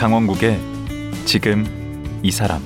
[0.00, 0.58] 강원국의
[1.26, 1.66] 지금
[2.22, 2.62] 이 사람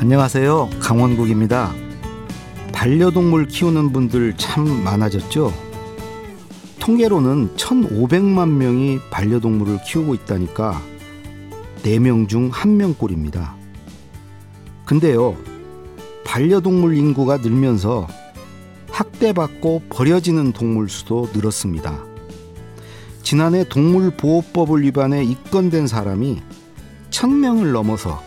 [0.00, 0.70] 안녕하세요.
[0.80, 1.70] 강원국입니다.
[2.72, 5.52] 반려동물 키우는 분들 참 많아졌죠?
[6.80, 10.80] 통계로는 1,500만 명이 반려동물을 키우고 있다니까
[11.82, 13.52] 4명 중 1명꼴입니다.
[14.86, 15.36] 근데요,
[16.24, 18.08] 반려동물 인구가 늘면서
[18.94, 22.04] 학대받고 버려지는 동물 수도 늘었습니다.
[23.24, 26.40] 지난해 동물보호법을 위반해 입건된 사람이
[27.10, 28.22] 1000명을 넘어서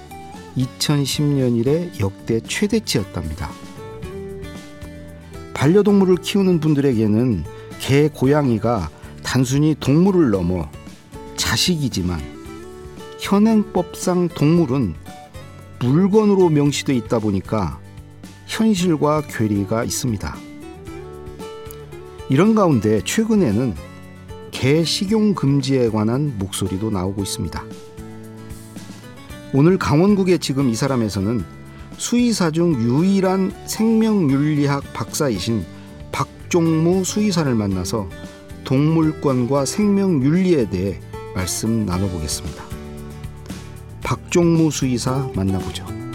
[0.58, 3.50] 2010년 이래 역대 최대치였답니다.
[5.54, 7.46] 반려동물을 키우는 분들에게는
[7.80, 8.90] 개, 고양이가
[9.24, 10.70] 단순히 동물을 넘어
[11.38, 12.20] 자식이지만
[13.20, 14.96] 현행법상 동물은
[15.80, 17.80] 물건으로 명시돼 있다 보니까
[18.48, 20.47] 현실과 괴리가 있습니다.
[22.30, 23.74] 이런 가운데 최근에는
[24.52, 27.64] 개 식용 금지에 관한 목소리도 나오고 있습니다.
[29.54, 31.44] 오늘 강원국의 지금 이 사람에서는
[31.98, 35.66] 수의사 중 유일한 생명윤리학 박사이신
[36.12, 38.10] 박종무 수의사를 만나서
[38.66, 41.00] 동물권과 생명윤리에 대해
[41.34, 42.64] 말씀 나눠보겠습니다.
[44.04, 46.07] 박종무 수의사 만나보죠.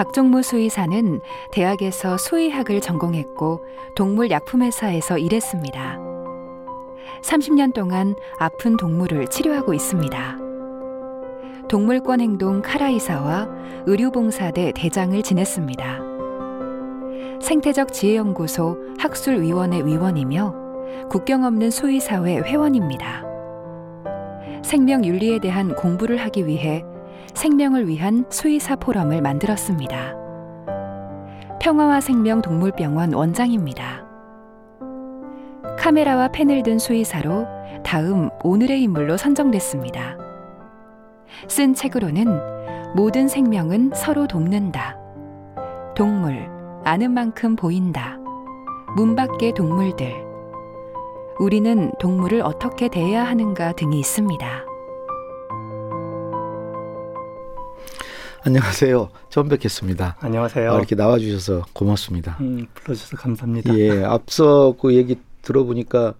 [0.00, 1.20] 박종무 수의사는
[1.52, 3.60] 대학에서 수의학을 전공했고
[3.96, 5.98] 동물약품회사에서 일했습니다.
[7.20, 10.38] 30년 동안 아픈 동물을 치료하고 있습니다.
[11.68, 13.46] 동물권 행동 카라이사와
[13.84, 16.00] 의료봉사대 대장을 지냈습니다.
[17.42, 20.54] 생태적 지혜연구소 학술위원회 위원이며
[21.10, 23.22] 국경 없는 수의사회 회원입니다.
[24.62, 26.86] 생명윤리에 대한 공부를 하기 위해
[27.34, 30.14] 생명을 위한 수의사 포럼을 만들었습니다.
[31.60, 34.04] 평화와 생명 동물병원 원장입니다.
[35.78, 37.46] 카메라와 펜을 든 수의사로
[37.82, 40.18] 다음 오늘의 인물로 선정됐습니다.
[41.48, 44.96] 쓴 책으로는 모든 생명은 서로 돕는다.
[45.94, 46.48] 동물,
[46.84, 48.18] 아는 만큼 보인다.
[48.96, 50.12] 문 밖의 동물들.
[51.38, 54.69] 우리는 동물을 어떻게 대해야 하는가 등이 있습니다.
[58.42, 59.10] 안녕하세요.
[59.28, 60.16] 처음 뵙겠습니다.
[60.20, 60.72] 안녕하세요.
[60.72, 62.38] 어, 이렇게 나와주셔서 고맙습니다.
[62.40, 63.76] 음, 불러주셔서 감사합니다.
[63.78, 66.14] 예, 앞서 그 얘기 들어보니까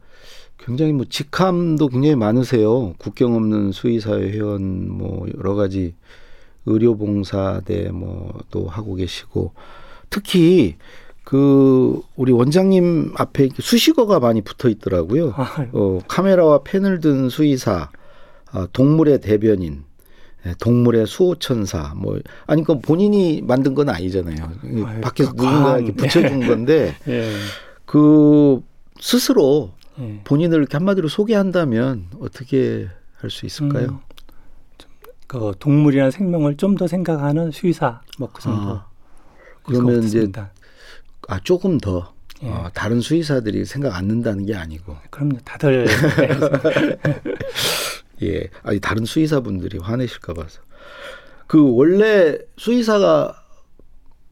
[0.58, 2.92] 굉장히 뭐 직함도 굉장히 많으세요.
[2.98, 5.94] 국경 없는 수의사회 회원 뭐 여러 가지
[6.66, 9.54] 의료봉사대 뭐 또 하고 계시고
[10.10, 10.76] 특히
[11.24, 15.32] 그 우리 원장님 앞에 수식어가 많이 붙어 있더라고요.
[15.72, 17.90] 어, 카메라와 펜을 든 수의사,
[18.50, 19.89] 아, 동물의 대변인, 예,
[20.58, 24.52] 동물의 수호천사 뭐 아니 그 본인이 만든 건 아니잖아요.
[24.86, 27.32] 아유, 밖에서 그 누군가 과한, 이렇게 붙여준 건데 예.
[27.84, 28.62] 그
[29.00, 30.20] 스스로 예.
[30.24, 33.86] 본인을 이렇게 한마디로 소개한다면 어떻게 할 수 있을까요?
[33.88, 33.98] 음,
[35.26, 38.70] 그 동물이나 생명을 좀 더 생각하는 수의사 뭐 그 정도.
[38.70, 38.86] 아,
[39.62, 40.30] 그러면 이제.
[41.28, 42.48] 아 조금 더 예.
[42.48, 45.36] 어, 다른 수의사들이 생각 안 는다는 게 아니고 그럼요.
[45.44, 45.86] 다들
[48.22, 50.60] 예 아니 다른 수의사분들이 화내실까 봐서
[51.46, 53.34] 그 원래 수의사가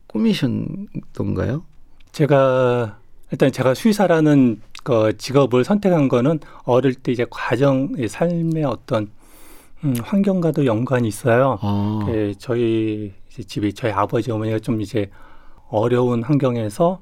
[0.07, 1.65] 꿈이셨던가요?
[2.13, 2.99] 제가
[3.31, 9.11] 일단 제가 수의사라는 그 직업을 선택한 거는 어릴 때 이제 과정 의 삶의 어떤
[9.85, 11.59] 음, 환경과도 연관이 있어요.
[11.61, 15.11] 아, 그 저희 집이 저희 아버지 어머니가 좀 이제
[15.69, 17.01] 어려운 환경에서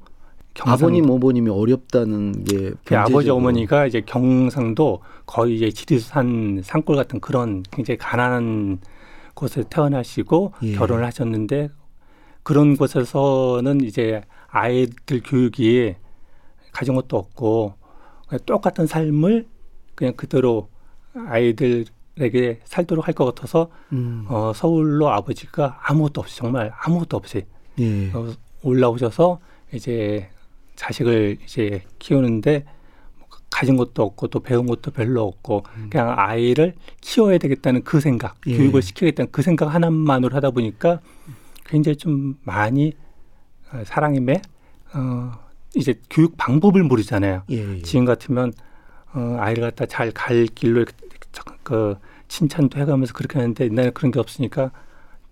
[0.57, 3.29] 경상 아버님 어머님이 어렵다는 게 그 아버지.
[3.29, 8.79] 어머니가 이제 경상도 거의 이제 지리산 산골 같은 그런 굉장히 가난한
[9.33, 10.73] 곳에 태어나시고 예.
[10.73, 11.69] 결혼을 하셨는데
[12.43, 15.95] 그런 곳에서는 이제 아이들 교육이
[16.71, 17.73] 가진 것도 없고
[18.27, 19.45] 그냥 똑같은 삶을
[19.95, 20.69] 그냥 그대로
[21.13, 27.43] 아이들에게 살도록 할 것 같아서 음, 어, 서울로 아버지가 아무것도 없이 정말 아무것도 없이
[27.79, 28.11] 예.
[28.13, 28.33] 어,
[28.63, 29.39] 올라오셔서
[29.73, 30.29] 이제
[30.77, 32.63] 자식을 이제 키우는데
[33.17, 38.35] 뭐 가진 것도 없고 또 배운 것도 별로 없고 그냥 아이를 키워야 되겠다는 그 생각,
[38.47, 38.51] 음.
[38.51, 38.57] 예.
[38.57, 41.01] 교육을 시키겠다는 그 생각 하나만으로 하다 보니까
[41.65, 42.93] 굉장히 좀 많이
[43.73, 44.41] 어, 사랑임에
[44.93, 45.31] 어,
[45.75, 47.43] 이제 교육 방법을 모르잖아요.
[47.49, 47.81] 예, 예.
[47.81, 48.53] 지금 같으면
[49.13, 50.85] 어, 아이를 갖다 잘 갈 길로
[51.63, 51.95] 그
[52.29, 54.71] 칭찬도 해가면서 그렇게 하는데 옛날에 그런 게 없으니까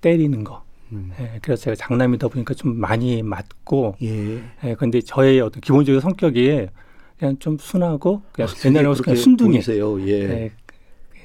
[0.02, 0.65] 때리는 거.
[0.92, 1.12] 음.
[1.20, 4.42] 예, 그래서 제가 장남이다 보니까 좀 많이 맞고 예.
[4.64, 6.68] 예, 근데 저의 어떤 기본적인 성격이
[7.18, 10.02] 그냥 좀 순하고 그냥 아, 옛날에 그냥 그렇게 순둥이 보이세요.
[10.08, 10.44] 예.
[10.44, 10.52] 예,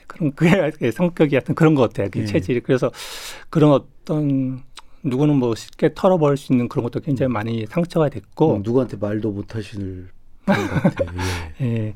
[0.07, 2.09] 그런 그의 성격이 하여튼 그런 것 같아요.
[2.11, 2.25] 그 예.
[2.25, 2.91] 체질이 그래서
[3.51, 4.63] 그런 어떤
[5.03, 9.31] 누구는 뭐 쉽게 털어버릴 수 있는 그런 것도 굉장히 많이 상처가 됐고 음, 누구한테 말도
[9.31, 10.09] 못 하시는
[10.45, 11.05] 분 같아.
[11.61, 11.65] 예.
[11.67, 11.95] 예.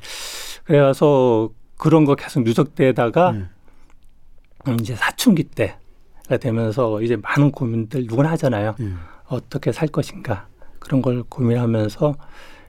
[0.64, 4.70] 그래서 그런 거 계속 누적되다가 예.
[4.70, 5.83] 음, 이제 사춘기 때가
[6.40, 8.74] 되면서 이제 많은 고민들 누구나 하잖아요.
[8.80, 8.88] 예.
[9.28, 10.46] 어떻게 살 것인가
[10.78, 12.14] 그런 걸 고민하면서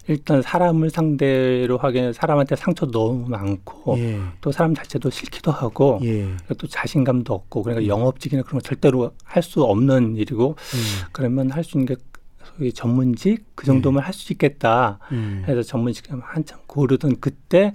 [0.07, 4.19] 일단 사람을 상대로 하기에는 사람한테 상처도 너무 많고 예.
[4.41, 6.27] 또 사람 자체도 싫기도 하고 예.
[6.57, 10.79] 또 자신감도 없고 그러니까 영업직이나 그런 거 절대로 할 수 없는 일이고 음.
[11.11, 12.01] 그러면 할 수 있는 게
[12.43, 15.43] 소위 전문직 그 정도면 할수 있겠다 음.
[15.47, 17.73] 해서 전문직 한참 고르던 그때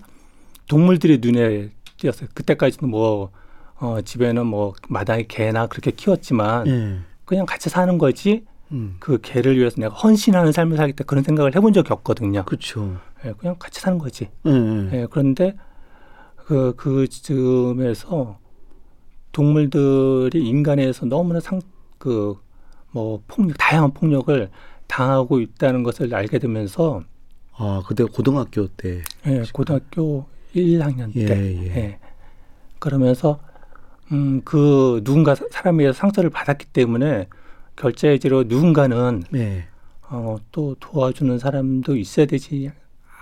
[0.69, 2.29] 동물들이 눈에 띄었어요.
[2.35, 3.31] 그때까지는 뭐
[3.81, 6.99] 어, 집에는 뭐 마당에 개나 그렇게 키웠지만 예.
[7.25, 8.97] 그냥 같이 사는 거지 음.
[9.01, 12.45] 그 개를 위해서 내가 헌신하는 삶을 살겠다 그런 생각을 해본 적이 없거든요.
[12.45, 12.99] 그렇죠.
[13.25, 14.29] 예, 그냥 같이 사는 거지.
[14.47, 14.51] 예.
[14.51, 14.91] 예.
[14.93, 15.57] 예, 그런데
[16.37, 18.39] 그, 그 즈음에서
[19.33, 21.61] 동물들이 인간에서 너무나 상,
[21.99, 22.37] 그,
[22.91, 24.51] 뭐, 폭력, 다양한 폭력을
[24.89, 27.03] 당하고 있다는 것을 알게 되면서,
[27.53, 29.03] 아, 그때 고등학교 때.
[29.27, 31.77] 예, 고등학교 1학년 예, 때, 예.
[31.77, 31.99] 예.
[32.81, 33.39] 그러면서,
[34.13, 37.29] 음, 그 누군가 사- 사람에 의해서 상처를 받았기 때문에
[37.77, 39.65] 결제지로 누군가는 예.
[40.09, 42.71] 어, 또 도와주는 사람도 있어야 되지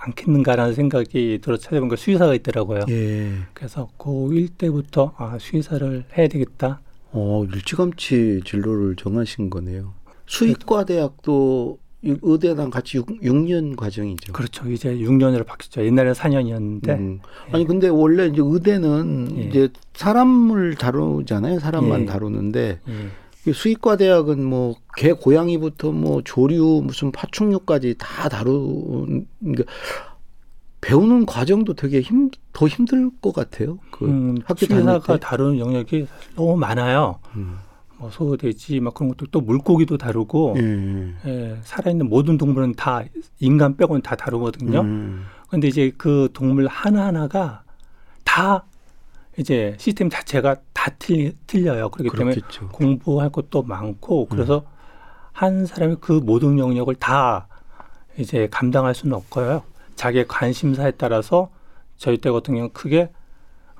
[0.01, 2.81] 않겠는가라는 생각이 들어 찾아본 그 수의사가 있더라고요.
[2.89, 3.31] 예.
[3.53, 6.79] 그래서 고1 때부터 아, 수의사를 해야 되겠다.
[7.11, 9.93] 어, 일찌감치 진로를 정하신 거네요.
[10.25, 14.33] 수의과 대학도 유- 의대랑 같이 6, 년 과정이죠.
[14.33, 14.69] 그렇죠.
[14.71, 15.85] 이제 6년으로 바뀌었죠.
[15.85, 16.89] 옛날에는 4년이었는데.
[16.89, 17.19] 음.
[17.51, 19.41] 아니 근데 원래 이제 의대는 예.
[19.43, 21.59] 이제 사람을 다루잖아요.
[21.59, 22.05] 사람만 예.
[22.05, 23.49] 다루는데 예.
[23.49, 29.25] 이 수의과 대학은 뭐 개 고양이부터 뭐 조류 무슨 파충류까지 다 다루는
[29.55, 29.63] 게
[30.81, 33.79] 배우는 과정도 되게 힘 더 힘들 것 같아요.
[33.91, 35.19] 그 음, 학교 수의사가 때.
[35.21, 37.19] 다루는 영역이 너무 많아요.
[37.37, 37.55] 음.
[37.99, 41.13] 뭐 소 돼지 막 그런 것도 또 물고기도 다루고 예, 예.
[41.27, 43.03] 예, 살아있는 모든 동물은 다
[43.39, 44.81] 인간 빼고는 다 다루거든요.
[44.81, 45.25] 음.
[45.49, 47.63] 근데 이제 그 동물 하나하나가
[48.23, 48.63] 다
[49.37, 51.89] 이제 시스템 자체가 다 틀리, 틀려요.
[51.89, 52.69] 그렇기 때문에 그렇겠죠.
[52.69, 54.63] 공부할 것도 많고 그래서
[55.31, 57.47] 한 사람이 그 모든 영역을 다
[58.17, 59.63] 이제 감당할 수는 없고요.
[59.95, 61.49] 자기의 관심사에 따라서
[61.97, 63.09] 저희 때 같은 경우는 크게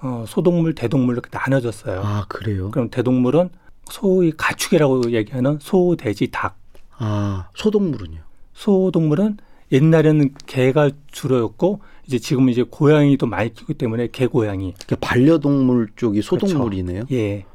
[0.01, 2.01] 어, 소동물, 대동물 이렇게 나눠졌어요.
[2.03, 2.71] 아 그래요?
[2.71, 3.49] 그럼 대동물은
[3.91, 6.57] 소위 가축이라고 얘기하는 소, 돼지, 닭.
[6.97, 8.19] 아 소동물은요?
[8.53, 9.37] 소동물은
[9.71, 14.73] 옛날에는 개가 주로였고 이제 지금은 이제 고양이도 많이 키우기 때문에 개, 고양이.
[14.85, 17.03] 그러니까 반려동물 쪽이 소동물이네요.
[17.11, 17.45] 예.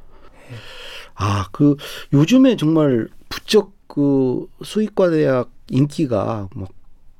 [1.14, 1.76] 아, 그
[2.12, 6.68] 요즘에 정말 부쩍 그 수의과 대학 인기가 막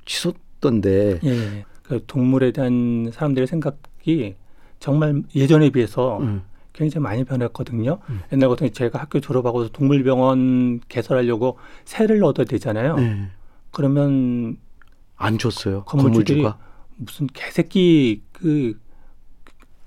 [0.05, 1.21] 치솟던데.
[1.25, 1.65] 예.
[1.83, 4.35] 그 동물에 대한 사람들의 생각이
[4.81, 6.43] 정말 예전에 비해서 음.
[6.75, 8.01] 굉장히 많이 변했거든요.
[8.11, 8.21] 음.
[8.33, 12.97] 옛날 같은 경우 제가 학교 졸업하고 동물병원 개설하려고 새를 얻어야 되잖아요.
[12.97, 13.29] 네.
[13.71, 14.59] 그러면
[15.17, 15.85] 안 줬어요.
[15.85, 16.59] 건물주들이 건물주가.
[16.97, 18.79] 무슨 개새끼 그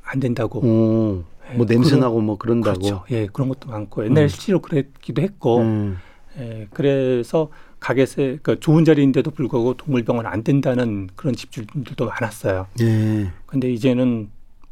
[0.10, 0.62] 안 된다고.
[0.64, 2.80] 어, 예, 뭐 냄새 그런- 나고 뭐 그런다고.
[2.80, 3.04] 그렇죠.
[3.12, 4.28] 예, 그런 것도 많고 옛날에 음.
[4.30, 5.98] 실제로 그랬기도 했고, 음.
[6.40, 7.50] 예, 그래서
[7.82, 12.68] 가게세 그 좋은 자리인데도 불구하고 동물병원 안 된다는 그런 집주들도 많았어요.
[12.80, 13.30] 예.
[13.46, 14.30] 근데 이제는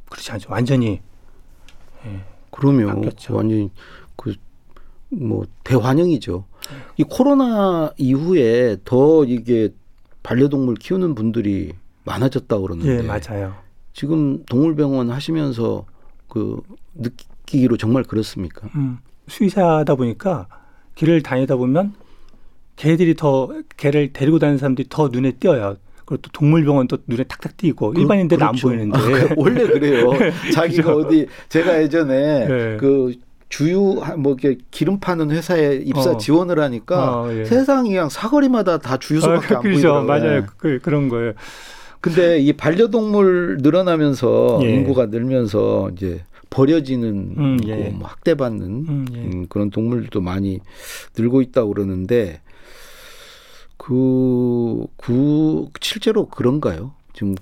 [0.10, 0.50] 그렇지 않죠.
[0.54, 1.02] 완전히
[2.06, 2.20] 예,
[2.52, 3.36] 그러면 바뀌었죠.
[3.36, 3.70] 완전히
[4.16, 4.34] 그
[5.10, 6.46] 뭐 대환영이죠.
[6.98, 9.70] 이 코로나 이후에 더 이게
[10.24, 13.56] 반려동물 키우는 분들이 많아졌다 그러는데 예, 맞아요.
[13.94, 15.86] 지금 동물병원 하시면서
[16.28, 16.62] 그
[16.96, 18.68] 느끼기로 정말 그렇습니까?
[18.76, 18.98] 음,
[19.28, 20.48] 수의사다 보니까
[20.96, 21.94] 길을 다니다 보면
[22.76, 25.78] 개들이 더 개를 데리고 다니는 사람들이 더 눈에 띄어요.
[26.06, 28.70] 그리고 또 동물병원도 눈에 탁탁 띄고 그- 일반인들은 그렇죠.
[28.70, 30.12] 안 보이는데 아, 그 원래 그래요.
[30.54, 32.78] 자기가 어디 제가 예전에 네.
[32.80, 33.14] 그
[33.50, 36.18] 주유 뭐 이렇게 기름 파는 회사에 입사 어.
[36.18, 37.46] 지원을 하니까 어, 예.
[37.46, 39.82] 세상이 그냥 사거리마다 다 주유소밖에 아, 안 그렇죠.
[39.94, 40.08] 보이더라고요.
[40.08, 40.46] 맞아요.
[40.58, 41.34] 그, 그런 거예요.
[42.02, 44.70] 근데 이 반려동물 늘어나면서 예.
[44.76, 47.08] 인구가 늘면서 이제 버려지는
[47.38, 47.90] 음, 거, 예.
[47.90, 49.18] 뭐 학대받는 음, 예.
[49.20, 50.60] 음, 그런 동물들도 많이
[51.18, 52.42] 늘고 있다고 그러는데
[53.78, 56.94] 그, 그 실제로 그런가요?
[57.14, 57.36] 지금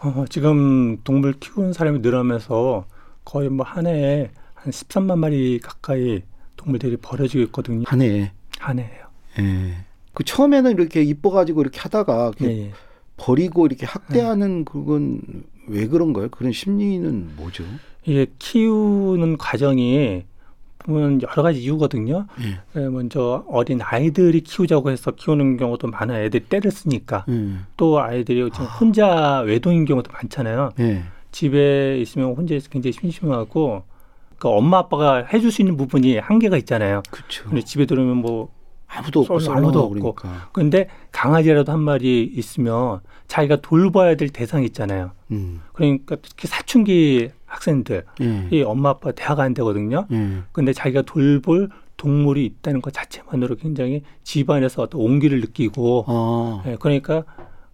[0.00, 2.84] 어, 지금 동물 키우는 사람이 늘어나면서
[3.24, 6.22] 거의 뭐 한 해에 한 13만 마리 가까이
[6.56, 7.84] 동물들이 버려지고 있거든요.
[7.86, 9.06] 한 해에 한 해에요.
[9.38, 9.74] 예.
[10.14, 12.72] 그 처음에는 이렇게 이뻐가지고 이렇게 하다가 예, 이렇게 예.
[13.16, 15.20] 버리고 이렇게 학대하는 그건
[15.68, 16.28] 왜 그런가요?
[16.30, 17.64] 그런 심리는 뭐죠?
[18.04, 20.24] 이게 키우는 과정이
[20.84, 22.26] 보면 여러 가지 이유거든요.
[22.40, 22.80] 예.
[22.80, 26.24] 예, 먼저 어린 아이들이 키우자고 해서 키우는 경우도 많아요.
[26.24, 27.24] 애들이 때를 쓰니까.
[27.28, 27.48] 예.
[27.76, 30.70] 또 아이들이 지금 혼자 외동인 경우도 많잖아요.
[30.80, 31.02] 예.
[31.32, 33.82] 집에 있으면 혼자 있어 굉장히 심심하고
[34.38, 37.02] 그 엄마 아빠가 해줄 수 있는 부분이 한계가 있잖아요.
[37.10, 37.44] 그렇죠.
[37.44, 38.48] 근데 집에 들어오면 뭐
[38.86, 40.14] 아무도 없고 썰- 아무도 없고.
[40.14, 40.48] 그러니까.
[40.52, 45.10] 근데 강아지라도 한 마리 있으면 자기가 돌봐야 될 대상이 있잖아요.
[45.32, 45.60] 음.
[45.74, 47.28] 그러니까 특히 사춘기
[47.58, 48.48] 학생들 예.
[48.50, 50.06] 이 엄마 아빠 대학 안 되거든요.
[50.12, 50.42] 예.
[50.52, 56.62] 근데 자기가 돌볼 동물이 있다는 것 자체만으로 굉장히 집안에서 어떤 온기를 느끼고 아.
[56.66, 57.24] 예, 그러니까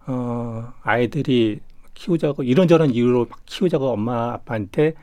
[0.07, 1.59] 어 아이들이
[1.93, 4.93] 키우자고 이런저런 이유로 막 키우자고 엄마 아빠한테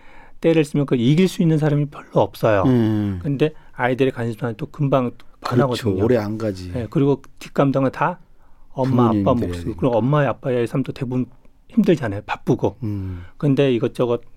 [0.40, 2.64] 때를 쓰면 그 이길 수 있는 사람이 별로 없어요.
[2.66, 3.20] 음.
[3.22, 5.56] 근데 아이들의 관심사는 또 금방 그렇죠.
[5.56, 6.04] 변하거든요.
[6.04, 6.72] 오래 안 가지.
[6.74, 8.18] 예, 그리고 뒷감당은 다
[8.72, 11.26] 엄마 아빠 몫이고 해야 그리고 엄마 아빠의 삶도 대부분
[11.68, 12.22] 힘들잖아요.
[12.26, 12.76] 바쁘고.
[12.82, 13.24] 음.
[13.36, 14.31] 근데 이것저것 막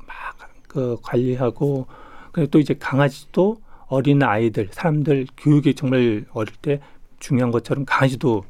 [0.67, 1.87] 그 관리하고
[2.31, 3.57] 그리고 또 이제 강아지도
[3.87, 6.79] 어린 아이들 사람들 교육이 정말 어릴 때
[7.19, 8.43] 중요한 것처럼 강아지도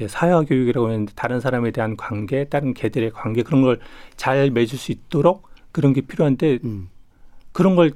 [0.00, 3.78] 예, 사회화 교육이라고 하는데 다른 사람에 대한 관계, 다른 개들의 관계 그런 걸
[4.16, 6.88] 잘 맺을 수 있도록 그런 게 필요한데 음.
[7.52, 7.92] 그런 걸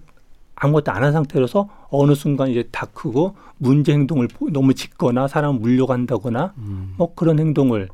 [0.57, 5.57] 아무것도 안 한 상태로서 어느 순간 이제 다 크고 문제 행동을 보- 너무 짓거나 사람
[5.61, 6.95] 물려간다거나 음.
[6.97, 7.89] 뭐 그런 행동을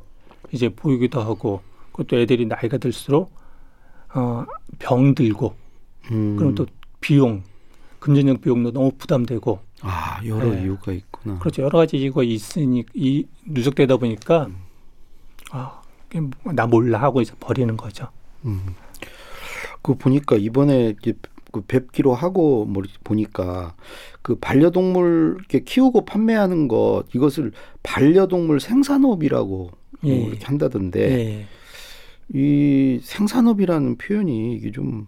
[0.53, 1.61] 이제 보이기도 하고
[1.93, 3.33] 그것도 애들이 나이가 들수록
[4.15, 4.45] 어,
[4.79, 5.55] 병 들고
[6.11, 6.37] 음.
[6.37, 6.67] 그럼 또
[7.01, 7.43] 비용
[7.99, 10.63] 금전적 비용도 너무 부담되고 아 여러 네.
[10.63, 11.39] 이유가 있구나.
[11.39, 16.31] 그렇죠 여러 가지 이유가 있으니 이 누적되다 보니까 음.
[16.45, 18.09] 아나 몰라 하고 이제 버리는 거죠.
[18.45, 18.75] 음.
[19.83, 21.15] 그 보니까 이번에 이제
[21.53, 23.75] 그 뵙기로 하고 뭐 보니까
[24.23, 27.53] 그 반려동물 이렇게 키우고 판매하는 것 이것을
[27.83, 29.71] 반려동물 생산업이라고
[30.05, 30.19] 예.
[30.19, 31.47] 뭐 이렇게 한다던데 예.
[32.35, 35.07] 이 생산업이라는 표현이 이게 좀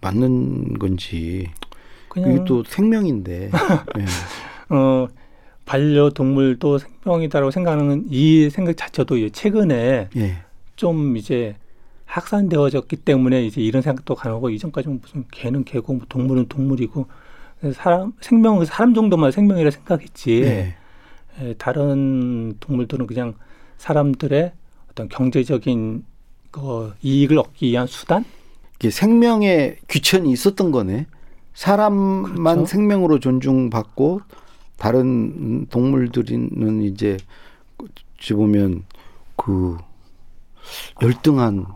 [0.00, 1.50] 맞는 건지
[2.08, 3.50] 그냥 이게 또 생명인데
[3.98, 4.74] 예.
[4.74, 5.08] 어
[5.64, 10.36] 반려동물도 생명이다라고 생각하는 이 생각 자체도 최근에 예.
[10.76, 11.56] 좀 이제
[12.06, 17.06] 확산되어졌기 때문에 이제 이런 생각도 가능하고 이전까지는 무슨 개는 개고 뭐 동물은 동물이고
[17.74, 20.74] 사람 생명은 사람 정도만 생명이라 생각했지 예.
[21.40, 23.34] 예, 다른 동물들은 그냥
[23.76, 24.52] 사람들의
[24.90, 26.04] 어떤 경제적인
[26.50, 28.24] 그 이익을 얻기 위한 수단
[28.76, 31.06] 이게 생명의 귀천이 있었던 거네.
[31.54, 32.66] 사람만 그렇죠.
[32.66, 34.20] 생명으로 존중받고
[34.76, 37.16] 다른 동물들은 이제
[37.78, 38.84] 어찌 보면
[39.36, 39.76] 그
[41.02, 41.66] 열등한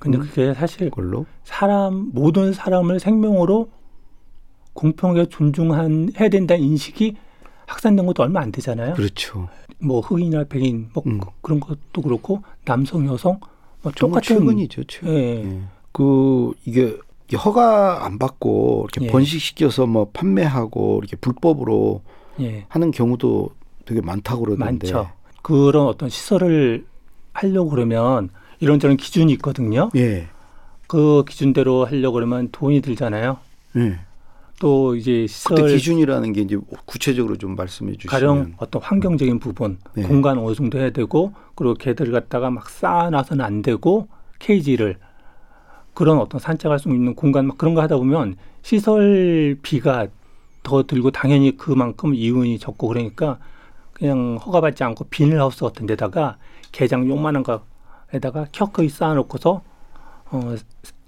[0.00, 0.22] 근데 음.
[0.22, 1.26] 그게 사실 걸로.
[1.44, 3.70] 사람 모든 사람을 생명으로
[4.72, 7.16] 공평하게 존중한 해야 된다는 인식이
[7.66, 8.94] 확산된 것도 얼마 안 되잖아요.
[8.94, 9.48] 그렇죠.
[9.78, 11.20] 뭐 흑인이나 백인 뭐 음.
[11.20, 13.38] 그- 그런 것도 그렇고 남성 여성
[13.90, 14.84] 똑같은 최근이죠.
[14.84, 15.12] 최근.
[15.14, 15.44] 예.
[15.44, 15.60] 예.
[15.92, 16.96] 그 이게
[17.26, 19.10] 이게 허가 안 받고 이렇게 예.
[19.10, 22.02] 번식시켜서 뭐 판매하고 이렇게 불법으로
[22.40, 22.64] 예.
[22.68, 23.50] 하는 경우도
[23.84, 24.92] 되게 많다고 그러던데.
[24.92, 25.10] 많죠.
[25.42, 26.86] 그런 어떤 시설을
[27.32, 28.28] 하려고 그러면
[28.60, 29.90] 이런저런 기준이 있거든요.
[29.96, 30.28] 예.
[30.86, 33.38] 그 기준대로 하려고 그러면 돈이 들잖아요.
[33.76, 33.98] 예.
[34.62, 38.10] 또 이제 시설 기준이라는 게 이제 구체적으로 좀 말씀해 주시면.
[38.10, 40.04] 가령 어떤 환경적인 부분, 네.
[40.04, 44.06] 공간 어느 정도 해야 되고 그리고 개들 갖다가 막 쌓아놔서는 안 되고
[44.38, 44.98] 케이지를
[45.94, 50.06] 그런 어떤 산책할 수 있는 공간 막 그런 거 하다 보면 시설비가
[50.62, 53.40] 더 들고 당연히 그만큼 이윤이 적고 그러니까
[53.92, 56.36] 그냥 허가받지 않고 비닐하우스 같은 데다가
[56.70, 59.62] 개장 요만한 거에다가 켜커이 쌓아놓고서
[60.30, 60.54] 어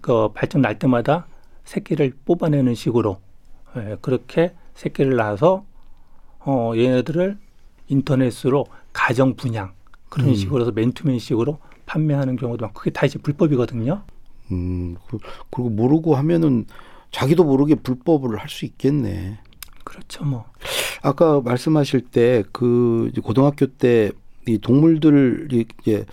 [0.04, 1.26] 그 발전 날 때마다
[1.64, 3.16] 새끼를 뽑아내는 식으로
[3.76, 5.64] 예, 그렇게 새끼를 낳아서
[6.40, 7.38] 어 얘네들을
[7.88, 9.72] 인터넷으로 가정 분양
[10.08, 10.34] 그런 음.
[10.34, 14.02] 식으로 해서 맨투맨식으로 판매하는 경우도 많고 그게 다 이제 불법이거든요.
[14.52, 15.18] 음, 그-
[15.50, 16.66] 그리고 모르고 하면은
[17.10, 19.38] 자기도 모르게 불법을 할 수 있겠네.
[19.84, 20.44] 그렇죠, 뭐.
[21.02, 24.10] 아까 말씀하실 때 그 고등학교 때
[24.46, 25.48] 이 동물들
[25.80, 26.04] 이제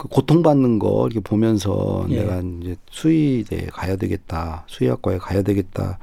[0.00, 2.22] 그 고통받는 거 이렇게 보면서 예.
[2.22, 5.98] 내가 이제 수의대에 가야 되겠다, 수의학과에 가야 되겠다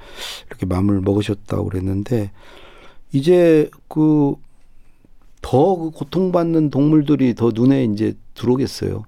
[0.47, 2.31] 이렇게 마음을 먹으셨다고 그랬는데
[3.11, 4.35] 이제 그
[5.41, 9.03] 더 그 고통받는 동물들이 더 눈에 이제 들어오겠어요.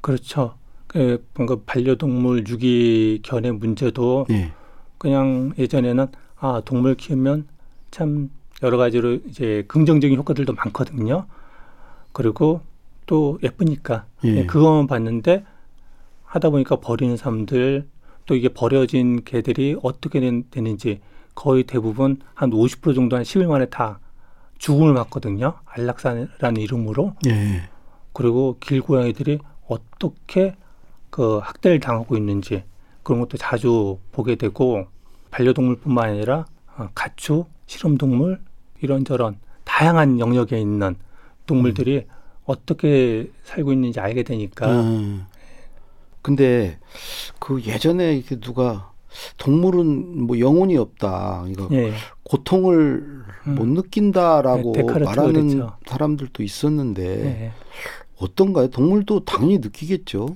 [0.00, 0.54] 그렇죠.
[0.86, 4.52] 그 뭔가 반려동물 유기견의 문제도 예.
[4.98, 7.46] 그냥 예전에는 아 동물 키우면
[7.90, 8.30] 참
[8.62, 11.26] 여러 가지로 이제 긍정적인 효과들도 많거든요.
[12.12, 12.62] 그리고
[13.06, 14.36] 또 예쁘니까 예.
[14.38, 15.44] 예, 그것만 봤는데
[16.24, 17.88] 하다 보니까 버리는 사람들
[18.26, 21.00] 또 이게 버려진 개들이 어떻게 된- 되는지
[21.34, 24.00] 거의 대부분 한 50% 정도 한 10일 만에 다
[24.58, 25.54] 죽음을 맞거든요.
[25.66, 27.14] 안락사라는 이름으로.
[27.26, 27.62] 예.
[28.12, 30.56] 그리고 길고양이들이 어떻게
[31.10, 32.64] 그 학대를 당하고 있는지
[33.02, 34.86] 그런 것도 자주 보게 되고
[35.30, 36.46] 반려동물뿐만 아니라
[36.76, 38.40] 어, 가축, 실험동물
[38.80, 40.96] 이런저런 다양한 영역에 있는
[41.46, 42.06] 동물들이
[42.46, 45.26] 어떻게 살고 있는지 알게 되니까 아,
[46.22, 46.78] 근데
[47.38, 48.92] 그 예전에 이렇게 누가
[49.38, 51.46] 동물은 뭐 영혼이 없다.
[51.48, 51.92] 이거 예.
[52.22, 53.54] 고통을 음.
[53.54, 55.76] 못 느낀다라고 네, 말하는 그랬죠.
[55.86, 57.52] 사람들도 있었는데 예.
[58.18, 58.68] 어떤가요?
[58.68, 60.28] 동물도 당연히 느끼겠죠.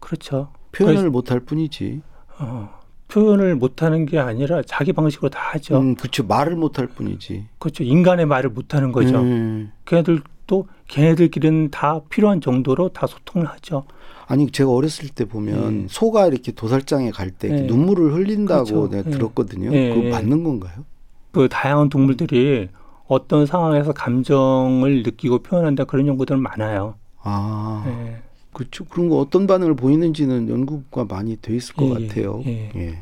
[0.00, 0.52] 그렇죠.
[0.72, 2.02] 표현을 못할 뿐이지.
[2.38, 2.70] 어,
[3.08, 5.78] 표현을 못하는 게 아니라 자기 방식으로 다 하죠.
[5.78, 6.24] 음, 그렇죠.
[6.24, 7.46] 말을 못할 뿐이지.
[7.58, 7.84] 그렇죠.
[7.84, 9.20] 인간의 말을 못하는 거죠.
[9.20, 9.72] 음.
[9.86, 13.84] 걔네들 도 걔네들끼리는 다 필요한 정도로 다 소통을 하죠.
[14.26, 15.86] 아니 제가 어렸을 때 보면 예.
[15.88, 17.60] 소가 이렇게 도살장에 갈때 예.
[17.62, 18.88] 눈물을 흘린다고 그렇죠.
[18.88, 19.12] 내가 예.
[19.12, 19.72] 들었거든요.
[19.72, 20.10] 예, 그거 예.
[20.10, 20.84] 맞는 건가요?
[21.30, 22.68] 그 다양한 동물들이
[23.06, 26.94] 어떤 상황에서 감정을 느끼고 표현한다 그런 연구들은 많아요.
[27.22, 28.16] 아, 예.
[28.52, 28.84] 그렇죠.
[28.86, 32.42] 그런 거 어떤 반응을 보이는지는 연구가 많이 돼 있을 것 예, 같아요.
[32.46, 32.70] 예.
[32.74, 33.00] 예.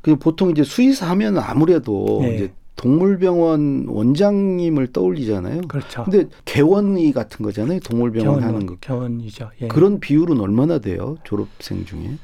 [0.00, 2.34] 그 보통 이제 수의사 하면 아무래도 예.
[2.34, 5.62] 이제 동물병원 원장님을 떠올리잖아요.
[5.62, 6.04] 그렇죠.
[6.04, 7.80] 근데 개원의 같은 거잖아요.
[7.80, 8.76] 동물병원 개원, 하는 거.
[8.80, 9.50] 개원이죠.
[9.62, 9.68] 예.
[9.68, 11.16] 그런 비율은 얼마나 돼요?
[11.24, 12.18] 졸업생 중에?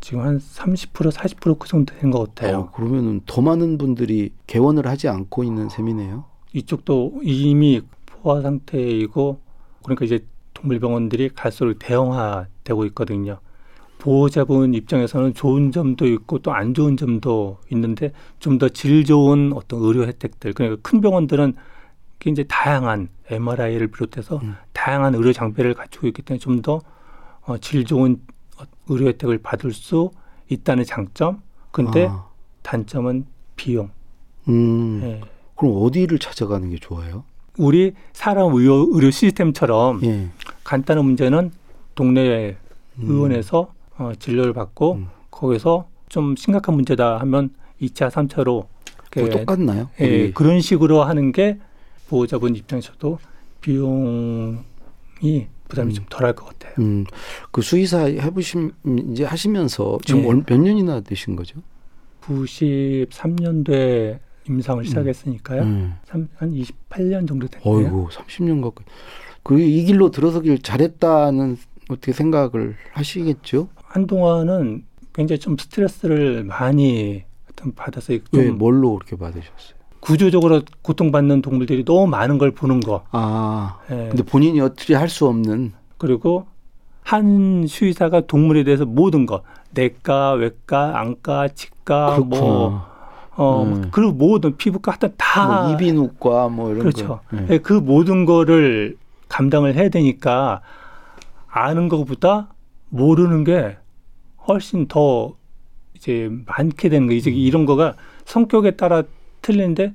[0.00, 2.58] 지금 한 30% 40%그 정도 된 것 같아요.
[2.58, 6.24] 어, 그러면은 더 많은 분들이 개원을 하지 않고 있는 셈이네요.
[6.52, 9.40] 이쪽도 이미 포화 상태이고
[9.82, 10.24] 그러니까 이제
[10.54, 13.38] 동물병원들이 갈수록 대형화되고 있거든요.
[14.00, 19.80] 보호자분 입장에서는 좋은 점도 있고 또 안 좋은 점도 있는데 좀 더 질 좋은 어떤
[19.82, 21.54] 의료 혜택들 그러니까 큰 병원들은
[22.18, 24.56] 굉장히 다양한 MRI를 비롯해서 음.
[24.72, 26.80] 다양한 의료 장비를 갖추고 있기 때문에 좀더
[27.42, 28.20] 어, 질 좋은
[28.58, 30.10] 어, 의료 혜택을 받을 수
[30.48, 31.42] 있다는 장점.
[31.70, 32.26] 근데 아,
[32.62, 33.24] 단점은
[33.56, 33.90] 비용.
[34.48, 35.20] 음, 예.
[35.56, 37.24] 그럼 어디를 찾아가는 게 좋아요?
[37.56, 40.28] 우리 사람 의료, 의료 시스템처럼 예.
[40.64, 41.52] 간단한 문제는
[41.94, 42.56] 동네
[42.98, 43.04] 음.
[43.08, 45.08] 의원에서 어, 진료를 받고 음.
[45.30, 47.50] 거기서 좀 심각한 문제다 하면
[47.82, 48.66] 2차, 3차로
[49.16, 49.90] 뭐 똑같나요?
[50.00, 51.58] 예, 우리 그런 식으로 하는 게
[52.08, 53.18] 보호자분 입장에서도
[53.60, 54.56] 비용이
[55.68, 55.94] 부담이 음.
[55.94, 56.74] 좀 덜할 것 같아요.
[56.78, 57.04] 음,
[57.50, 58.72] 그 수의사 해보심
[59.12, 60.26] 이제 하시면서 지금 예.
[60.28, 61.60] 얼- 몇 년이나 되신 거죠?
[62.22, 65.62] 93년도에 임상을 시작했으니까요.
[65.62, 65.94] 음.
[66.04, 67.62] 삼- 한 28년 정도 됐네요.
[67.86, 68.84] 어이구, 30년 가까이.
[69.42, 71.56] 그이 길로 들어서길 잘했다는
[71.88, 73.68] 어떻게 생각을 하시겠죠?
[73.90, 79.80] 한동안은 굉장히 좀 스트레스를 많이 하여튼 받아서 좀왜 뭘로 그렇게 받으셨어요?
[79.98, 83.02] 구조적으로 고통받는 동물들이 너무 많은 걸 보는 거.
[83.10, 84.08] 아, 예.
[84.08, 86.46] 근데 본인이 어떻게 할 수 없는 그리고
[87.02, 92.40] 한 수의사가 동물에 대해서 모든 거 내과, 외과, 안과, 치과, 그렇구나.
[92.40, 92.86] 뭐
[93.34, 93.88] 어, 음.
[93.90, 97.06] 그리고 모든 피부과 하여튼 다 뭐 이비인후과 뭐 이런 그렇죠.
[97.08, 97.20] 거.
[97.34, 97.46] 예.
[97.50, 98.96] 예, 그 모든 거를
[99.28, 100.60] 감당을 해야 되니까
[101.48, 102.48] 아는 것보다
[102.88, 103.76] 모르는 게
[104.48, 105.36] 훨씬 더
[105.94, 107.12] 이제 많게 되는 거.
[107.12, 107.16] 음.
[107.16, 109.02] 이제 이런 거가 성격에 따라
[109.42, 109.94] 틀린데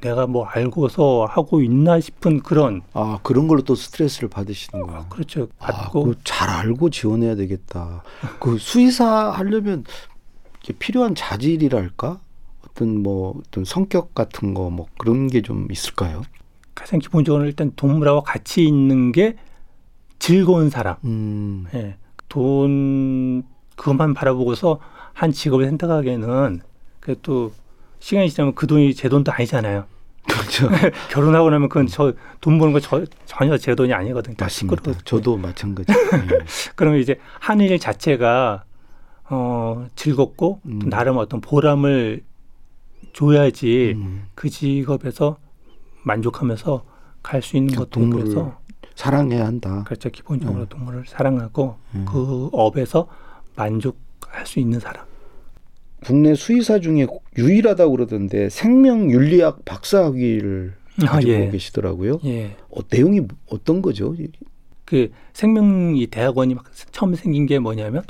[0.00, 5.06] 내가 뭐 알고서 하고 있나 싶은 그런 아 그런 걸로 또 스트레스를 받으시는구나.
[5.08, 5.48] 그렇죠.
[5.60, 8.02] 아, 받고 그거 잘 알고 지원해야 되겠다.
[8.40, 9.84] 그 수의사 하려면
[10.78, 12.20] 필요한 자질이랄까?
[12.66, 16.22] 어떤 뭐 어떤 성격 같은 거 뭐 그런 게 좀 있을까요?
[16.74, 19.36] 가장 기본적으로 일단 동물하고 같이 있는 게
[20.18, 20.96] 즐거운 사람.
[21.04, 21.96] 음, 예.
[22.28, 23.42] 돈
[23.76, 24.78] 그것만 바라보고서
[25.12, 26.60] 한 직업을 선택하기에는
[27.00, 27.52] 그또
[28.00, 29.84] 시간이 지나면 그 돈이 제 돈도 아니잖아요.
[30.28, 30.68] 그렇죠.
[31.10, 34.36] 결혼하고 나면 그건 저 돈 버는 거 저, 전혀 제 돈이 아니거든요.
[34.36, 34.92] 다 맞습니다.
[35.04, 35.92] 저도 마찬가지.
[35.92, 36.38] 예.
[36.74, 38.64] 그러면 이제 한일 자체가
[39.30, 40.90] 어 즐겁고 또 음.
[40.90, 42.22] 나름 어떤 보람을
[43.12, 45.36] 줘야지 음, 그 직업에서
[46.02, 46.84] 만족하면서
[47.22, 48.58] 갈 수 있는 그 것도 동물을 그래서
[48.96, 49.84] 사랑해야 한다.
[49.84, 50.66] 그렇죠 기본적으로 음.
[50.68, 52.04] 동물을 사랑하고 음.
[52.08, 53.06] 그 업에서
[53.56, 55.04] 만족할 수 있는 사람.
[56.04, 57.06] 국내 수의사 중에
[57.38, 61.50] 유일하다고 그러던데 생명윤리학 박사 학위를 아, 가지고 예.
[61.50, 62.18] 계시더라고요.
[62.24, 62.56] 예.
[62.70, 64.14] 어, 내용이 어떤 거죠?
[64.84, 68.02] 그 생명 이 대학원이 막 처음 생긴 게 뭐냐면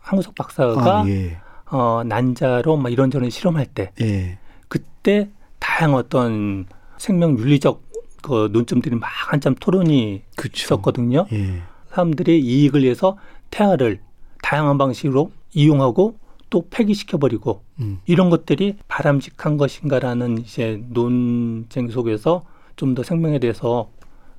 [0.00, 1.38] 한구석 박사가 아, 예.
[1.70, 4.38] 어, 난자로 막 이런저런 실험할 때 예.
[4.68, 6.66] 그때 다양한 어떤
[6.98, 7.82] 생명 윤리적
[8.22, 10.66] 그 논점들이 막 한참 토론이 그쵸.
[10.66, 11.26] 있었거든요.
[11.32, 11.62] 예.
[11.90, 13.18] 사람들의 이익을 위해서
[13.50, 14.00] 태아를
[14.42, 16.16] 다양한 방식으로 이용하고
[16.50, 18.00] 또 폐기시켜버리고 음.
[18.06, 22.42] 이런 것들이 바람직한 것인가라는 이제 논쟁 속에서
[22.76, 23.90] 좀 더 생명에 대해서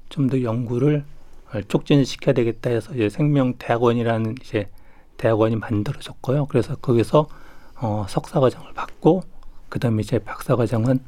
[0.09, 1.05] 좀 더 연구를
[1.67, 4.67] 촉진시켜야 되겠다 해서 이제 생명대학원이라는 이제
[5.17, 6.45] 대학원이 만들어졌고요.
[6.47, 7.27] 그래서 거기서
[7.81, 9.23] 어, 석사과정을 받고
[9.69, 10.99] 그다음에 이제 박사과정은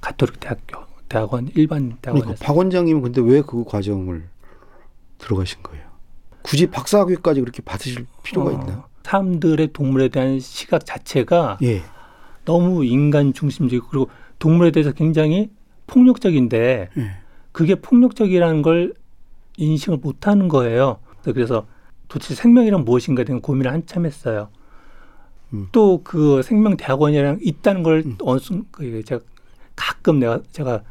[0.00, 4.24] 가톨릭 대학교 대학원 일반 그러니까 대학원에서 박 원장님은 근데 왜 그 과정을
[5.18, 5.84] 들어가신 거예요?
[6.42, 8.86] 굳이 박사학위까지 그렇게 받으실 필요가 어, 있나?
[9.12, 11.82] 사람들의 동물에 대한 시각 자체가 예.
[12.44, 15.50] 너무 인간 중심적이고 그리고 동물에 대해서 굉장히
[15.86, 17.10] 폭력적인데 예.
[17.52, 18.94] 그게 폭력적이라는 걸
[19.58, 20.98] 인식을 못하는 거예요.
[21.22, 21.66] 그래서
[22.08, 24.48] 도대체 생명이란 무엇인가에 대한 고민을 한참 했어요.
[25.52, 25.68] 음.
[25.72, 28.16] 또그 생명 대학원이랑 있다는 걸 음.
[28.22, 29.20] 어느 순그 제가
[29.76, 30.82] 가끔 내가 제가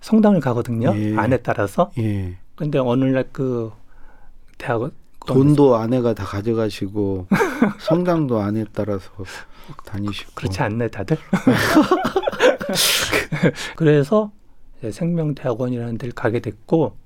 [0.00, 0.92] 성당을 가거든요.
[0.96, 1.16] 예.
[1.16, 1.92] 안에 따라서.
[1.98, 2.36] 예.
[2.56, 3.70] 근데 어느 날 그
[4.58, 4.92] 대학원
[5.26, 7.26] 돈도 아내가 다 가져가시고
[7.80, 9.10] 성당도 아내 따라서
[9.84, 11.18] 다니시고 그렇지 않나요, 다들?
[13.76, 14.30] 그래서
[14.90, 16.96] 생명대학원이라는 데를 가게 됐고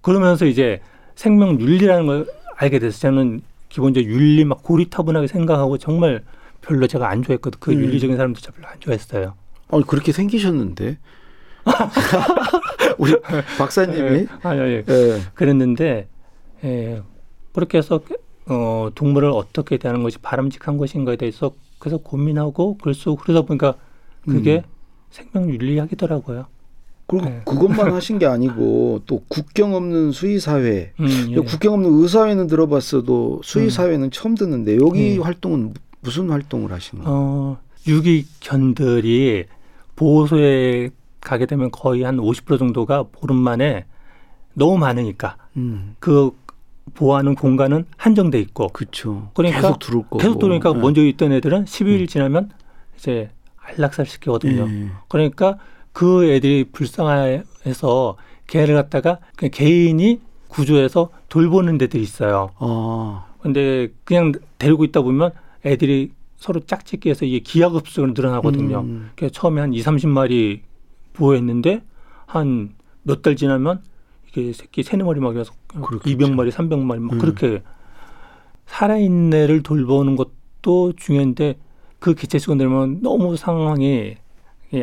[0.00, 0.80] 그러면서 이제
[1.14, 2.26] 생명윤리라는 걸
[2.56, 6.24] 알게 돼서 저는 기본적으로 윤리 막 고리타분하게 생각하고 정말
[6.60, 7.58] 별로 제가 안 좋아했거든.
[7.60, 7.80] 그 음.
[7.80, 9.34] 윤리적인 사람도 저 별로 안 좋아했어요.
[9.68, 10.98] 아니 그렇게 생기셨는데
[12.98, 13.14] 우리
[13.58, 14.84] 박사님이 아, 예, 예.
[14.86, 15.20] 예.
[15.34, 16.08] 그랬는데
[16.64, 17.02] 예,
[17.52, 18.00] 그렇게 해서
[18.46, 23.74] 어, 동물을 어떻게 대하는 것이 바람직한 것인가에 대해서 그래서 고민하고 글쓰고 그러다 보니까
[24.26, 24.70] 그게 음.
[25.10, 26.46] 생명윤리학이더라고요.
[27.06, 27.42] 그리고 네.
[27.44, 31.34] 그것만 하신 게 아니고 또 국경 없는 수의 사회 음, 예.
[31.36, 33.70] 국경 없는 의사회는 들어봤어도 수의 음.
[33.70, 35.18] 사회는 처음 듣는데 여기 예.
[35.18, 37.18] 활동은 무- 무슨 활동을 하시는 거예요?
[37.18, 39.44] 어, 유기견들이
[39.96, 43.84] 보호소에 가게 되면 거의 한 50% 정도가 보름 만에
[44.54, 45.94] 너무 많으니까 음.
[45.98, 46.32] 그
[46.94, 49.30] 보호하는 공간은 한정돼 있고 그렇죠.
[49.34, 50.18] 그러니까 계속 들어올 거고.
[50.18, 50.78] 계속 들어오니까 예.
[50.78, 52.50] 먼저 있던 애들은 12일 지나면
[52.98, 54.68] 이제 안락사를 시키거든요.
[54.68, 54.88] 예.
[55.08, 55.58] 그러니까
[55.92, 62.50] 그 애들이 불쌍해서 걔를 갖다가 그냥 개인이 구조해서 돌보는 데들이 있어요.
[62.58, 65.30] 아, 근데 그냥 데리고 있다 보면
[65.64, 68.80] 애들이 서로 짝짓기 해서 이게 기하급수로 늘어나거든요.
[68.80, 69.10] 음.
[69.16, 70.60] 그래서 처음에 한 2, 30마리
[71.14, 71.82] 보호했는데
[72.26, 72.74] 한
[73.04, 73.82] 몇 달 지나면
[74.32, 76.16] 이게 새끼 세네 마리 막 해서 그렇겠죠.
[76.16, 77.18] 200마리, 300마리 막 음.
[77.18, 77.62] 그렇게
[78.66, 81.58] 살아있는 애를 돌보는 것도 중요한데
[81.98, 84.16] 그 개체수가 늘면 너무 상황이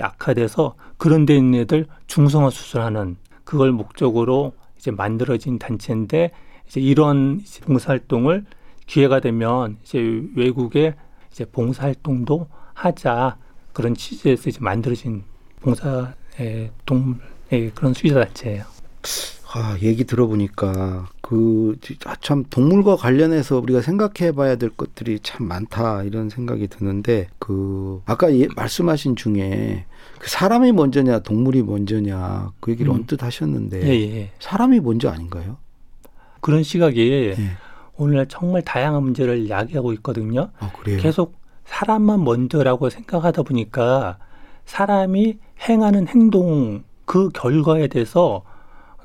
[0.01, 6.31] 악화돼서 그런 데 있는 애들 중성화 수술하는 그걸 목적으로 이제 만들어진 단체인데
[6.67, 8.45] 이제 이런 이제 봉사활동을
[8.85, 9.99] 기회가 되면 이제
[10.35, 10.93] 외국에
[11.31, 13.37] 이제 봉사활동도 하자
[13.73, 15.23] 그런 취지에서 이제 만들어진
[15.61, 18.63] 봉사의 동물의 그런 수의사 단체예요.
[19.53, 21.75] 아, 얘기 들어보니까 그
[22.21, 28.33] 참 동물과 관련해서 우리가 생각해 봐야 될 것들이 참 많다 이런 생각이 드는데 그 아까
[28.35, 29.85] 예, 말씀하신 중에
[30.19, 32.97] 그 사람이 먼저냐 동물이 먼저냐 그 얘기를 음.
[32.99, 34.31] 언뜻 하셨는데 예, 예.
[34.39, 35.57] 사람이 먼저 아닌가요?
[36.41, 37.35] 그런 시각이 예.
[37.97, 40.51] 오늘날 정말 다양한 문제를 야기하고 있거든요.
[40.59, 40.71] 아.
[40.99, 44.17] 계속 사람만 먼저라고 생각하다 보니까
[44.65, 48.43] 사람이 행하는 행동 그 결과에 대해서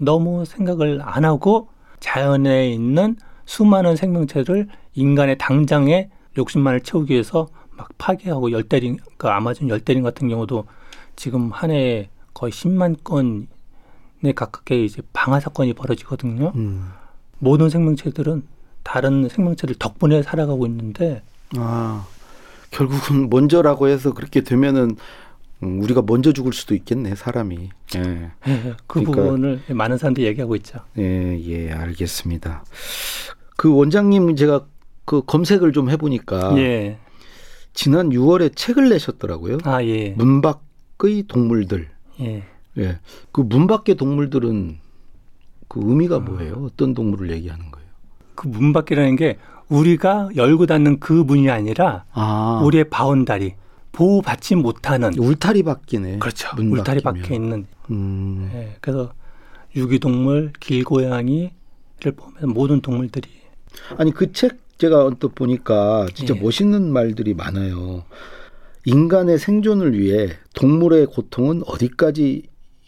[0.01, 1.69] 너무 생각을 안 하고
[2.01, 10.03] 자연에 있는 수많은 생명체를 인간의 당장의 욕심만을 채우기 위해서 막 파괴하고 열대린 그 아마존 열대린
[10.03, 10.65] 같은 경우도
[11.17, 16.53] 지금 한 해에 거의 10만 건에 가깝게 이제 방화 사건이 벌어지거든요.
[16.55, 16.91] 음.
[17.39, 18.43] 모든 생명체들은
[18.83, 21.23] 다른 생명체들 덕분에 살아가고 있는데
[21.57, 22.07] 아,
[22.71, 24.97] 결국은 먼저라고 해서 그렇게 되면은
[25.65, 27.71] 음, 우리가 먼저 죽을 수도 있겠네, 사람이.
[27.97, 28.01] 예.
[28.01, 28.31] 예,
[28.87, 30.81] 그 그러니까- 부분을 많은 사람들이 얘기하고 있죠.
[30.99, 32.65] 예, 예, 알겠습니다.
[33.57, 34.67] 그 원장님 제가
[35.05, 36.99] 그 검색을 좀 해보니까 예.
[37.73, 39.59] 지난 6월에 책을 내셨더라고요.
[39.65, 40.11] 아, 예.
[40.17, 41.89] 문 밖의 동물들.
[42.21, 42.43] 예.
[42.79, 42.99] 예.
[43.33, 44.79] 그 문 밖의 동물들은
[45.69, 46.21] 그 의미가 아.
[46.21, 46.55] 뭐예요?
[46.71, 47.89] 어떤 동물을 얘기하는 거예요?
[48.35, 53.55] 그 문밖이라는 게 우리가 열고 닫는 그 문이 아니라 아, 우리의 바운다리
[53.95, 56.19] 보호받지 못하는 울타리 밖이네.
[56.19, 56.49] 그렇죠.
[56.57, 57.01] 문 울타리.
[57.03, 58.77] 밖에 있는 음, 예.
[58.81, 59.13] 그래서
[59.77, 61.51] 유기동물, 길고양이를
[62.17, 63.29] 보면 모든 동물들이
[63.97, 66.41] 아니 그 책 제가 언뜻 보니까 진짜 예.
[66.41, 68.05] 멋있는 말들이 많아요.
[68.85, 72.43] 인간의 생존을 위해 동물의 고통은 어디까지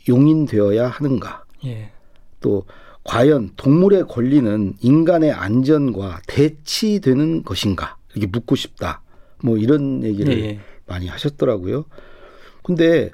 [0.08, 1.44] 용인되어야 하는가?
[1.64, 1.90] 예.
[2.40, 2.64] 또
[3.04, 7.96] 과연 동물의 권리는 인간의 안전과 대치되는 것인가?
[8.14, 9.02] 이렇게 묻고 싶다.
[9.42, 10.60] 뭐 이런 얘기를 예.
[10.87, 11.85] 많이 하셨더라고요.
[12.62, 13.11] 근데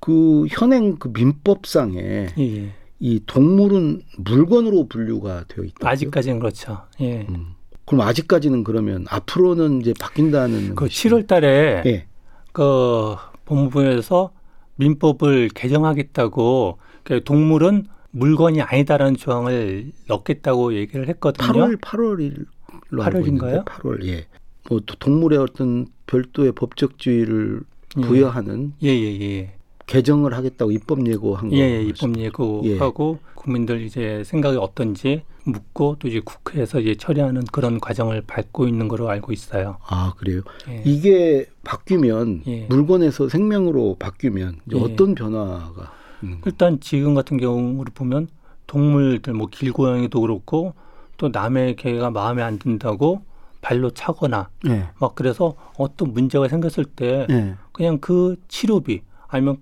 [0.00, 2.32] 그 현행 그 민법상에 예.
[2.38, 2.72] 예.
[3.00, 5.88] 이 동물은 물건으로 분류가 되어 있다.
[5.88, 6.82] 아직까지는 그렇죠.
[7.00, 7.26] 예.
[7.28, 7.54] 음.
[7.84, 12.06] 그럼 아직까지는 그러면 앞으로는 이제 바뀐다는 그 것이- 7월 달에 예.
[12.52, 14.32] 그 법무부에서
[14.76, 21.48] 민법을 개정하겠다고 그 동물은 물건이 아니다라는 조항을 넣겠다고 얘기를 했거든요.
[21.48, 23.50] 8월 8월일로 알고 8월 인가요?
[23.50, 24.26] 있는데 8월 예.
[24.68, 27.62] 뭐또 동물의 어떤 별도의 법적 지위를
[27.98, 28.00] 예.
[28.00, 29.54] 부여하는 예, 예, 예.
[29.86, 31.56] 개정을 하겠다고 입법 예고한 거.
[31.56, 33.32] 예, 예, 입법 예고하고 예.
[33.34, 39.10] 국민들 이제 생각이 어떤지 묻고 또 이제 국회에서 이제 처리하는 그런 과정을 밟고 있는 거로
[39.10, 39.78] 알고 있어요.
[39.86, 40.42] 아 그래요.
[40.68, 40.82] 예.
[40.86, 42.66] 이게 바뀌면 예.
[42.68, 44.60] 물건에서 생명으로 바뀌면.
[44.74, 46.38] 어떤 변화가 거예요?
[46.46, 48.28] 일단 지금 같은 경우를 보면
[48.66, 50.74] 동물들 뭐 길고양이도 그렇고
[51.16, 53.22] 또 남의 개가 마음에 안 든다고
[53.62, 54.88] 발로 차거나 예.
[55.00, 57.54] 막 그래서 어떤 문제가 생겼을 때 예.
[57.72, 59.56] 그냥 그 치료비 아니면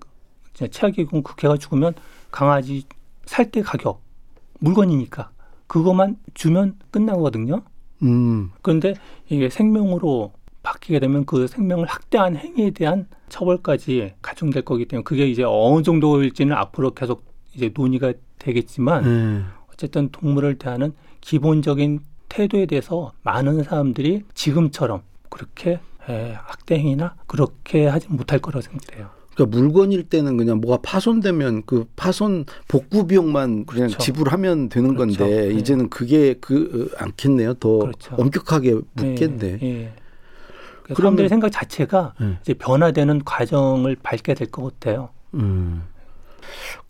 [0.52, 1.94] 진짜 최악의 경우 그 개가 죽으면
[2.32, 2.84] 강아지
[3.26, 4.02] 살 때 가격
[4.58, 5.30] 물건이니까
[5.68, 7.62] 그것만 주면 끝나거든요.
[8.02, 8.50] 음.
[8.62, 8.94] 그런데
[9.28, 10.32] 이게 생명으로
[10.62, 16.56] 바뀌게 되면 그 생명을 학대한 행위에 대한 처벌까지 가중될 거기 때문에 그게 이제 어느 정도일지는
[16.56, 19.44] 앞으로 계속 이제 논의가 되겠지만 예.
[19.72, 28.08] 어쨌든 동물을 대하는 기본적인 태도에 대해서 많은 사람들이 지금처럼 그렇게 에, 학대 행위나 그렇게 하지
[28.08, 29.10] 못할 거라고 생각돼요.
[29.34, 33.98] 그러니까 물건일 때는 그냥 뭐가 파손되면 그 파손 복구 비용만 그냥 그렇죠.
[33.98, 35.18] 지불하면 되는 그렇죠.
[35.18, 35.54] 건데 네.
[35.54, 37.54] 이제는 그게 그 어, 않겠네요.
[37.54, 38.14] 더 그렇죠.
[38.16, 39.58] 엄격하게 묻겠네.
[39.62, 39.92] 예, 예.
[40.82, 42.38] 그래서 그러면- 사람들의 생각 자체가 예.
[42.42, 45.10] 이제 변화되는 과정을 밟게 될 것 같아요.
[45.34, 45.82] 음.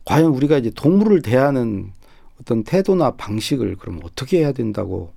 [0.04, 1.92] 과연 우리가 이제 동물을 대하는
[2.40, 5.12] 어떤 태도나 방식을 그럼 어떻게 해야 된다고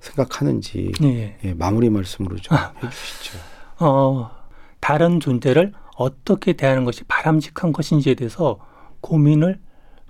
[0.00, 1.36] 생각하는지 예.
[1.44, 3.38] 예, 마무리 말씀으로 좀 해주시죠.
[3.80, 4.30] 어,
[4.80, 8.58] 다른 존재를 어떻게 대하는 것이 바람직한 것인지에 대해서
[9.00, 9.58] 고민을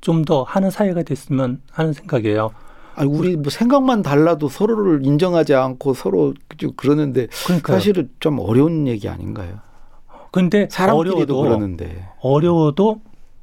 [0.01, 2.51] 좀 더 하는 사회가 됐으면 하는 생각이에요.
[2.95, 8.87] 아니 우리 뭐 생각만 달라도 서로를 인정하지 않고 서로 좀 그러는데 그러니까 사실은 좀 어려운
[8.89, 9.61] 얘기 아닌가요?
[10.33, 12.09] 근데 사람끼리도 어려워도 그러는데.
[12.21, 13.01] 어려워도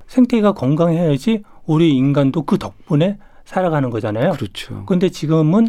[0.08, 4.32] 생태계가 건강해야지 우리 인간도 그 덕분에 살아가는 거잖아요.
[4.32, 4.86] 그렇죠.
[4.86, 5.68] 근데 지금은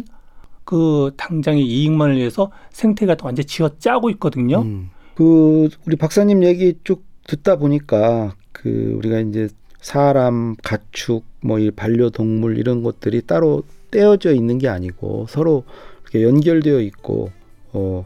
[0.69, 4.61] 그 당장의 이익만을 위해서 생태가 또 완전 쥐어 짜고 있거든요.
[4.61, 4.91] 음.
[5.15, 9.49] 그 우리 박사님 얘기 쭉 듣다 보니까 그 우리가 이제
[9.81, 15.63] 사람, 가축, 뭐 이 반려동물 이런 것들이 따로 떼어져 있는 게 아니고 서로
[16.03, 17.31] 이렇게 연결되어 있고
[17.73, 18.05] 어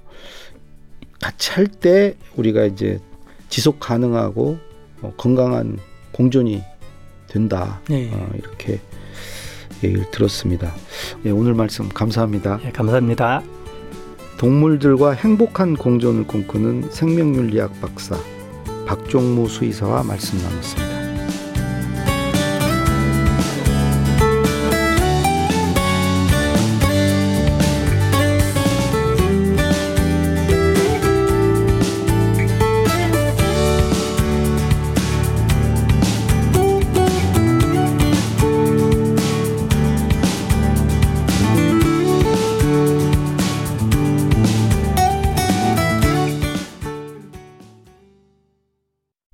[1.19, 3.01] 같이 할 때 우리가 이제
[3.49, 4.57] 지속 가능하고
[5.01, 5.79] 어, 건강한
[6.13, 6.61] 공존이
[7.27, 7.81] 된다.
[7.91, 8.09] 예, 예.
[8.13, 8.79] 어, 이렇게
[9.83, 10.73] 얘기를 들었습니다.
[11.25, 12.59] 예, 오늘 말씀 감사합니다.
[12.65, 13.43] 예, 감사합니다.
[14.37, 18.17] 동물들과 행복한 공존을 꿈꾸는 생명윤리학 박사
[18.85, 20.92] 박종무 수의사와 말씀 나눴습니다.